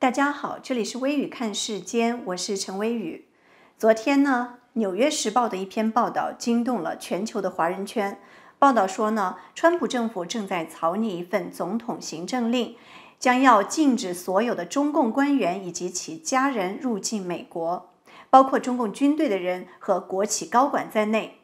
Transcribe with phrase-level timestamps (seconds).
[0.00, 3.26] 大家好，这里是微雨看世间，我是陈微雨。
[3.76, 8.18] 昨天呢，《纽约时报》的一篇报道惊动了全球的华人圈。
[8.58, 12.76] 报道说呢，川普政府正在草拟一份总统行政令，
[13.18, 17.90] 将要禁止所有的中共官员以及其家人入境美国，
[18.30, 21.39] 包括中共军队的人和国企高管在内。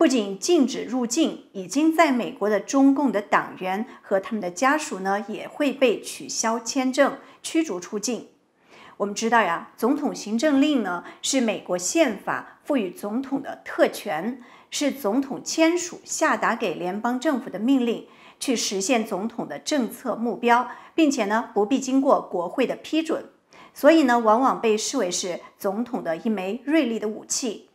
[0.00, 8.28] 不仅禁止入境，已经在美国的中共的党员和他们的家属呢，也会被取消签证、驱逐出境。
[8.96, 18.06] 我们知道呀，总统行政令呢是美国宪法赋予总统的特权，是总统签署下达给联邦政府的命令，
[18.38, 23.26] 去实现总统的政策目标，并且呢不必经过国会的批准，
[23.74, 27.66] 所以呢往往被视为是总统的一枚锐利的武器。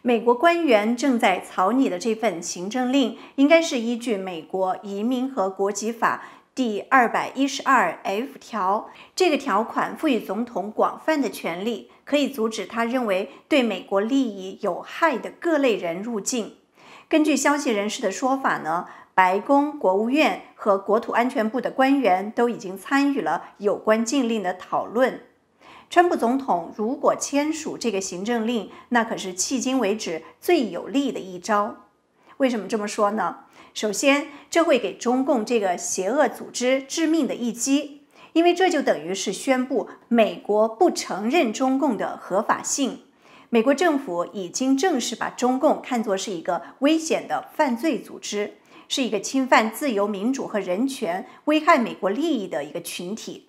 [0.00, 6.24] 美国官员正在草拟的这份行政令，应该是依据美国移民和国籍法
[6.54, 8.88] 第二百一十二 F 条。
[9.14, 16.56] 这个条款赋予总统广泛的权利，可以阻止他认为对美国利益有害的各类人入境。
[17.08, 25.20] 根据消息人士的说法呢，白宫、国务院和国土安全部的官员都已经参与了有关禁令的讨论。
[25.92, 31.84] 川普总统如果签署这个行政令，那可是迄今为止最有利的一招。
[32.38, 33.40] 为什么这么说呢？
[33.74, 43.00] 首先，这会给中共这个邪恶组织致命的一击，因为这就等于是宣布美国不承认中共的合法性。
[43.50, 48.54] 美国政府已经正式把中共看作是一个危险的犯罪组织，
[48.88, 53.48] 是一个侵犯自由民主和人权、危害美国利益的一个群体。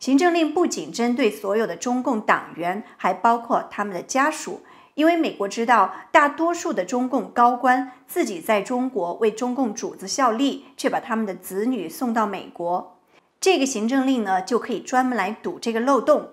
[0.00, 4.62] 行政令不仅针对所有的中共党员，还包括他们的家属，
[4.94, 12.96] 因为美国知道大多数的中共高官自己在中国为中共主子效力，却把他们的子女送到美国。
[13.42, 16.30] 这个行政令呢，就可以专门来堵这个漏洞。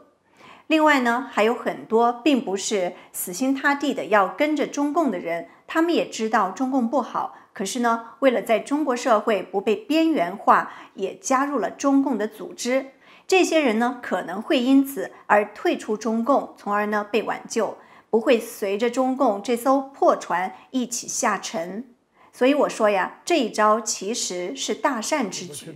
[0.68, 12.92] 另外呢，还有很多并不是死心塌地的要跟着中共的人，他们也知道中共不好，可是呢，为了在中国社会不被边缘化，也加入了中共的组织。
[13.28, 17.78] 这些人呢，可能会因此而退出中共，从而呢被挽救，
[18.10, 21.86] 不会随着中共这艘破船一起下沉。
[22.32, 25.76] 所以我说呀，这一招其实是大善之举。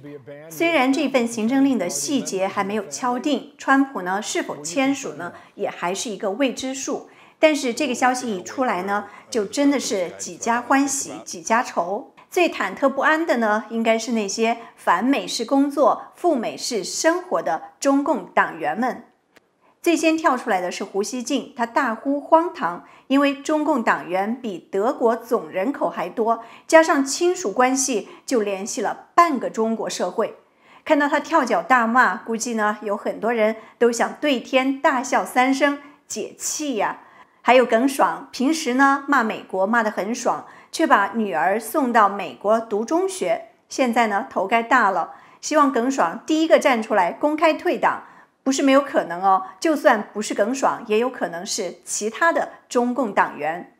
[0.49, 7.09] 虽然这份行政令的细节还没有敲定，川普呢是否签署呢，也还是一个未知数。
[7.37, 12.10] 但是这个消息一出来呢，就真的是几家欢喜几家愁。
[12.31, 19.03] 最忐忑不安的呢，应该是那些反美式工作、赴美式生活的中共党员们。
[19.81, 30.37] 最先跳出来的是胡锡进，他大呼荒唐，因为中共党员比德国总人口还多，加上亲属关系，就联系了半个中国社会。
[30.85, 37.01] 看到他跳脚大骂，估计呢有很多人都想对天大笑三声解气呀。
[37.41, 40.45] 还有耿爽，平时呢骂美国骂得很爽。
[40.73, 45.15] 却把女儿送到美国读中学，现在呢头该大了。
[45.41, 48.03] 希望耿爽第一个站出来公开退党，
[48.41, 49.47] 不是没有可能哦。
[49.59, 53.73] 就算不是耿爽，也有可能是其他的中共党员。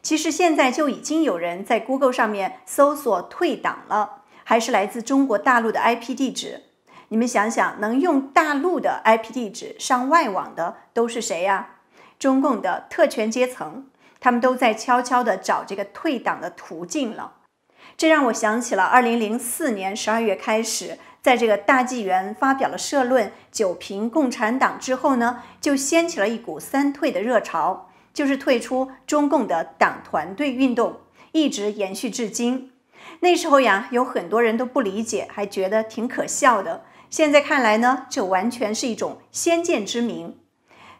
[0.00, 6.62] 其实现在就已经有人在 Google 上面搜索退党了，还是来自中国大陆的 IP 地址。
[7.08, 11.68] 你们想想，能用大陆的 IP 地址上外网的都是谁呀？
[12.20, 13.86] 中共的特权阶层。
[14.20, 17.36] 他们都在悄悄地找这个退党的途径了，
[17.96, 31.00] 这让我想起了二零零四年十二月开始，在这个大纪元发表了社论九评共产党之后呢，就掀起了一股三退的热潮，就是退出中共的党团队运动，
[31.32, 32.72] 一直延续至今。
[33.20, 36.84] 那时候呀，有很多人都不理解，还觉得挺可笑的。
[37.08, 40.39] 现在看来呢，这完全是一种先见之明。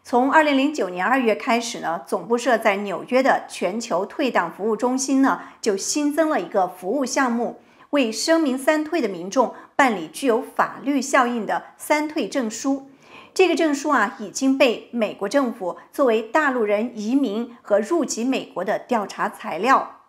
[0.03, 12.89] 从二零零九年二月开始呢，总部设在纽约的全球退党服务中心呢，就新增了一个服务项目，为声明三退的民众办理具有法律效应的三退证书。
[13.33, 19.99] 这个证书啊，已经被美国政府作为大陆人移民和入籍美国的调查材料。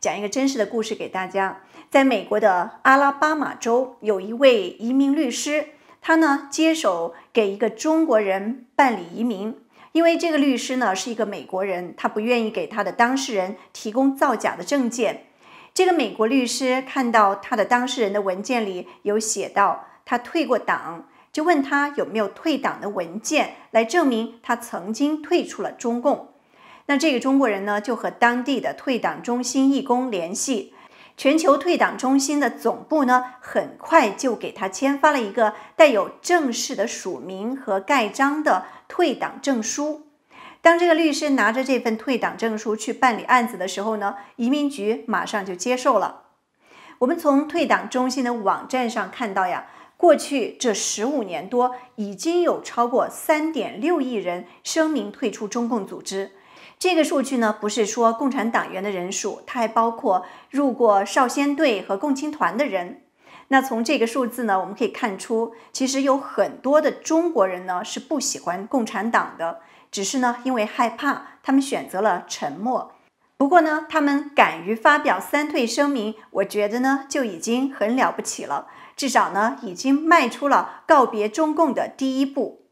[0.00, 1.60] 讲一个真实的故事给大家，
[1.90, 5.70] 在美国的阿拉巴马州，有一位移民律师。
[6.06, 9.56] 他呢接手给一个中国人办理移民，
[9.92, 15.24] 因为这个律师呢是一个美国人，他不愿意给他的当事人提供造假的证件。
[15.72, 26.34] 这个美国律师看到他的当事人的文件里有写到他退过党，就问他有没有退党的文件来证明他曾经退出了中共。
[26.84, 30.73] 那这个中国人呢就和当地的退党中心义工联系。
[31.16, 40.08] 全球退党中心的总部呢，很快就给他签发了一个带有正式的署名和盖章的退党证书。
[40.60, 46.22] 当这个律师拿着这份退党证书去办理案子的时候呢，移民局马上就接受了。
[46.98, 56.32] 我们从退党中心的网站上看到呀，过去这十五年多，已经有超过三点六亿人声明退出中共组织。
[56.84, 63.04] 这个数据呢，不是说共产党员的人数，它还包括入过少先队和共青团的人。
[63.48, 69.60] 那从这个数字呢，我们可以看出，其实有很多的中国人呢是不喜欢共产党的，
[69.90, 72.92] 只是呢因为害怕，他们选择了沉默。
[73.38, 82.63] 不过呢，他们敢于发表三退声明，我觉得呢就已经很了不起了，至少呢已经迈出了告别中共的第一步。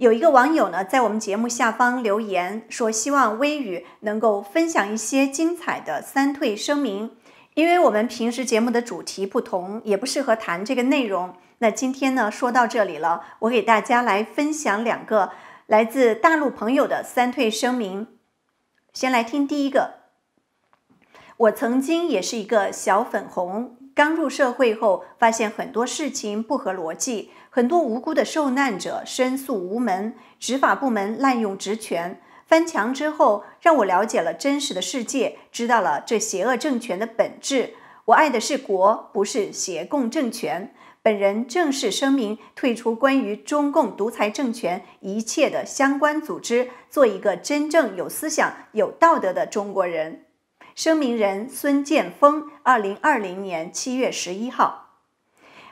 [0.00, 7.18] 有一个网友呢，在我们节目下方留言说，希望微雨能够分享一些精彩的三退声明。
[7.52, 11.34] 因为我们平时节目的主题不同，也不适合谈这个内容。
[11.58, 15.32] 那今天呢，说到这里了，我给大家来分享两个
[15.66, 18.06] 来自大陆朋友的三退声明。
[18.94, 19.96] 先来听第一个，
[21.36, 27.30] 我曾经也是一个小粉红，刚入社会后，发现很多事情不合逻辑。
[27.50, 32.20] 很多无辜的受难者申诉无门，执法部门滥用职权。
[32.46, 37.74] 翻墙之后，让我了解了真实的世界，知道了这邪恶政权的本质。
[38.06, 40.72] 我爱的是国，不是邪共政权。
[41.02, 50.26] 本人正式声明退出关于中共独裁政权一切的相关组织，做一个真正有思想、有道德的中国人。
[50.80, 54.94] 声明人孙建峰，二零二零年七月十一号。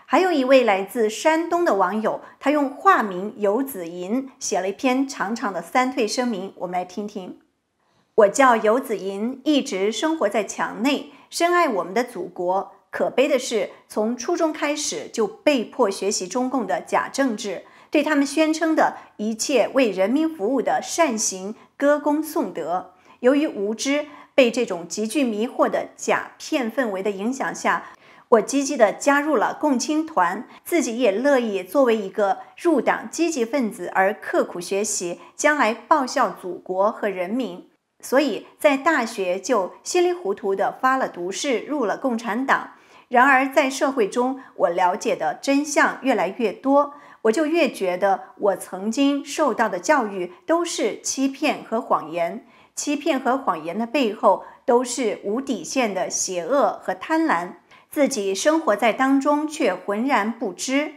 [0.05, 7.38] 还有一位来自山东的网友，他用化名游子吟写了一篇长长的三退声明，我们来听听。
[8.16, 12.72] 我叫游子吟，一直生活在墙内，深爱我们的祖国。
[12.90, 22.93] 可悲的是，从初中开始就被迫学习中共的假政治，对他们宣称的一切为人民服务的善行歌功颂德。
[23.20, 24.06] 由于无知，
[24.38, 27.87] 被这种极具迷惑的假骗氛围的影响下。
[28.29, 37.69] 我积极地加入了共青团，自己也乐意作为一个入党积极分子而刻苦学习，将来报效祖国和人民。
[38.00, 42.75] 所以在大学就稀里糊涂地发了毒誓，入了共产党。
[43.08, 52.46] 然而在社会中，我了解的真相越来越多，我就越觉得我曾经受到的教育都是欺骗和谎言。
[52.78, 57.54] 欺骗和谎言的背后，都是无底线的邪恶和贪婪。
[57.90, 60.92] 自己生活在当中，却浑然不知。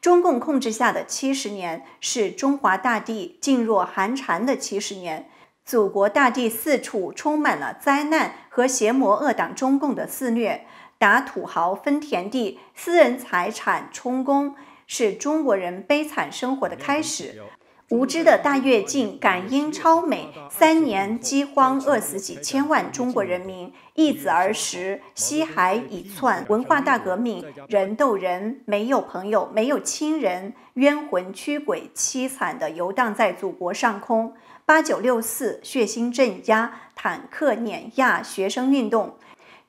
[0.00, 5.30] 中共控制下的七十年，是中华大地噤若寒蝉的七十年。
[5.64, 10.66] 祖国大地四处充满了灾难和邪魔恶党中共的肆虐，
[10.98, 14.56] 打土豪分田地，私人财产充公，
[14.88, 17.40] 是中国人悲惨生活的开始。
[17.90, 26.44] 无知的大跃进，感应超美，三年饥荒饿死几千万中国人民，易子而食，西海已窜。
[26.48, 34.34] 文化大革命，人斗人，没有朋友，没有亲人，冤魂驱鬼，凄惨地游荡在祖国上空。
[34.64, 39.16] 八九六四，血腥镇压，坦克碾压学生运动。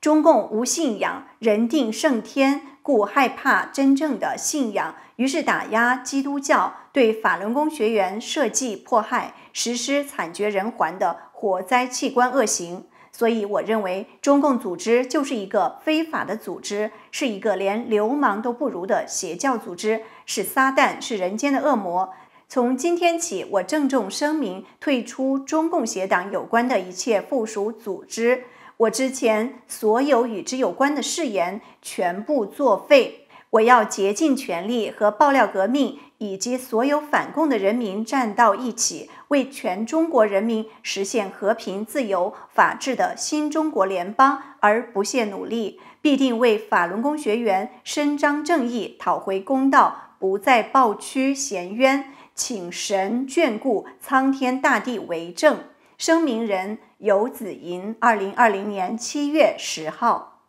[0.00, 2.68] 中共无信仰，人定胜天。
[2.84, 12.84] 故害怕真正的信仰，于是打压基督教，对法轮功学员设计迫害，实施惨绝人寰的火灾器官恶行。
[13.10, 22.14] 所以，我认为中共组织就是一个非法的组织，是一个连流氓都不如的邪教组织，是撒旦，是人间的恶魔。
[22.48, 28.44] 从今天起，我郑重声明，退出中共邪党有关的一切附属组织。
[28.78, 33.28] 我之前所有与之有关的誓言全部作废。
[33.50, 45.80] 我要竭尽全力和爆料革命以及所有反共的人民站到一起，为全中国人民实现和平、自由、法治的新中国联邦而不懈努力。
[46.00, 52.12] 必定为法轮功学员伸张正义、讨回公道，不再抱屈衔冤。
[52.34, 55.58] 请神眷顾，苍天大地为证。
[55.98, 60.44] 声明人游子吟，二零二零年七月十号。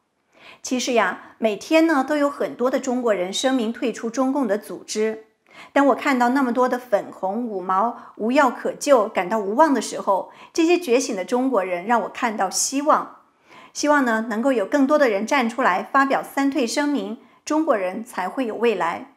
[0.61, 5.25] 其实呀，每天呢都有很多的中国人声明退出中共的组织。
[5.71, 13.17] 当我看到那么多的粉红五毛无药可救，感到无望的时候，这些觉醒的中国人让我看到希望。
[13.71, 19.13] 希望呢能够有更多的人站出来发表三退声明，中国人才会有未来。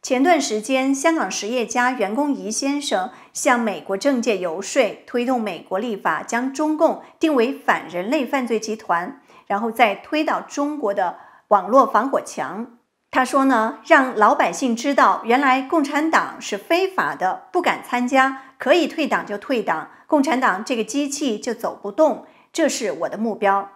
[0.00, 9.20] 前段时间，香港实业家袁弓仪先生向美国政界游说，推动美国立法将中共定为反人类犯罪集团。
[9.46, 12.78] 然后再推倒中国的网络防火墙。
[13.14, 23.68] 他说呢，让老百姓知道，原来共产党是非法的，不敢参加，可以退党就退党，共产党这个机器就走不动，这是我的目标。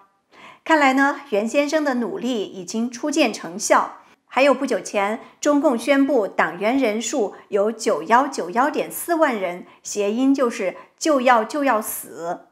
[0.64, 3.98] 看来呢，袁先生的努力已经初见成效。
[4.26, 12.46] 还有不久前，中共宣布党员人数有九幺九幺点四万人，谐音就是就要就要死。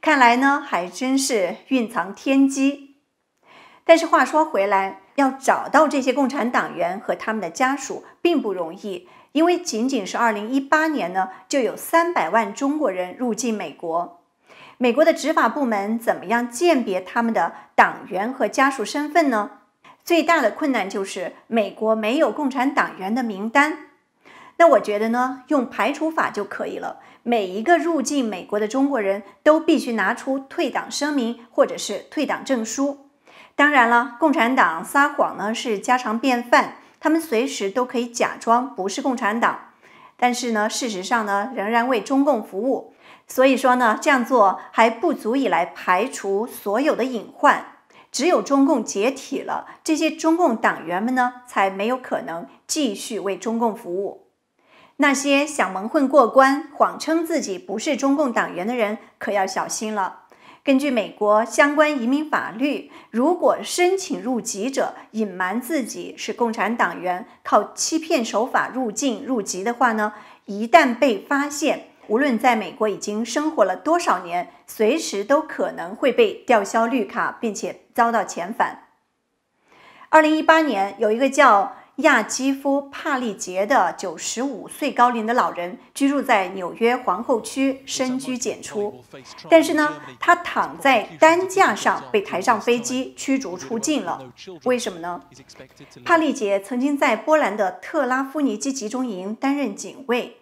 [0.00, 2.96] 看来呢，还真是蕴藏天机。
[3.84, 14.20] 但是话说回来，要找到这些共产党员和他们的家属并不容易，因为仅仅是二零一八年呢，就有三百万中国人入境美国。
[14.78, 19.50] 美国的执法部门怎么样鉴别他们的党员和家属身份呢？
[20.02, 23.90] 最大的困难就是美国没有共产党员的名单。
[24.56, 27.00] 那我觉得呢，用排除法就可以了。
[27.22, 33.09] 每一个入境美国的中国人都必须拿出退党声明或者是退党证书。
[33.60, 39.72] 当然了，共产党撒谎呢是家常便饭，他们随时都可以假装不是共产党，
[40.16, 42.94] 但是呢，事实上呢仍然为中共服务。
[43.28, 47.66] 所以说呢，这样做还不足以来排除所有的隐患。
[48.10, 54.28] 只有中共解体了，这些中共党员们呢才没有可能继续为中共服务。
[54.96, 60.19] 那些想蒙混过关、谎称自己不是中共党员的人，可要小心了。
[60.62, 70.12] 根据美国相关移民法律，如果申请入籍者隐瞒自己是共产党员，靠欺骗手法入境入籍的话呢，
[70.44, 78.84] 一旦被发现，无论在美国已经生活了多少年，随时都可能会被吊销绿卡，并且遭到遣返。
[80.10, 81.76] 二零一八年，有一个叫。
[82.02, 89.02] 亚基夫·帕利杰的九十五岁高龄的老人居住在纽约皇后区，深居简出。
[89.48, 94.22] 但是呢，他躺在担架上被抬上飞机驱逐出境了。
[94.64, 95.20] 为什么呢？
[96.04, 100.36] 帕利杰曾经在波兰的特拉夫尼基集中营担任警卫。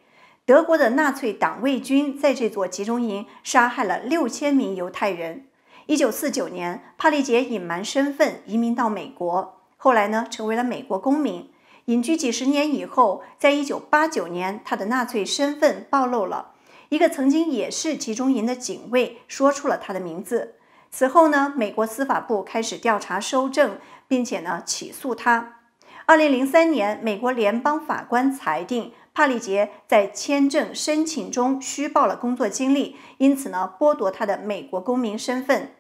[0.44, 5.46] 德国的纳粹党卫军在这座集中营杀害了六千名犹太人。
[5.86, 9.57] 一九四九年，帕利杰隐瞒身份移民到美国。
[9.80, 11.49] 后来呢，成为了美国公民，
[11.85, 16.50] 隐居几十年以后，在一九八九年，他的纳粹身份暴露了。
[16.88, 20.56] 一个曾经也是集中营的警卫说出了他的名字。
[20.90, 25.61] 此后呢，美国司法部开始调查收证，并且呢起诉他。
[26.06, 35.70] 二零零三年，美国联邦法官裁定帕里杰在签证申请中虚报了工作经历，因此呢剥夺他的美国公民身份。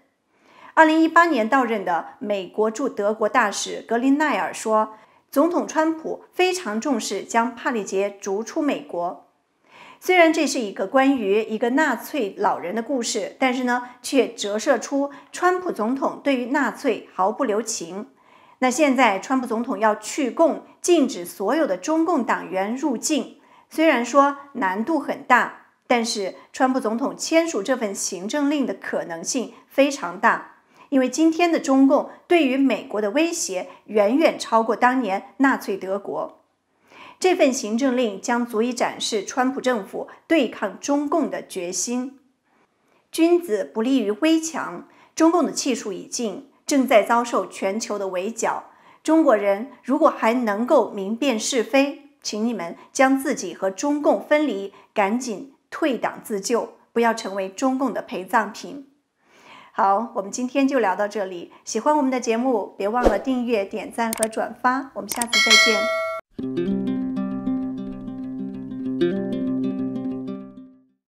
[0.78, 4.94] 二零一八年到任的美国驻德国大使格林奈尔说
[5.28, 9.26] ：“总统川普非常重视将帕利杰逐出美国。
[9.98, 18.10] 虽然这是一个关于一个纳粹老人的故事，但是呢，却折射出川普总统对于纳粹毫不留情。
[18.60, 23.40] 那现在，川普总统要去共，禁止所有的中共党员入境。
[23.68, 30.52] 虽然说难度很大，但是川普总统签署这份行政令的可能性非常大。”
[30.90, 36.40] 因为今天的中共对于美国的威胁远远超过当年纳粹德国，
[37.20, 42.18] 这份行政令将足以展示川普政府对抗中共的决心。
[43.10, 48.64] 君子不立于危墙，中共的气数已尽，正在遭受全球的围剿。
[49.02, 58.86] 中国人如果还能够明辨是非，请你们将自己和中共分离，赶紧退党自救，不要成为中共的陪葬品。
[59.78, 61.52] 好，我们今天就聊到这里。
[61.64, 64.90] 喜欢我们的节目，别忘了订阅、点赞和转发。
[64.94, 66.77] 我们下次再见。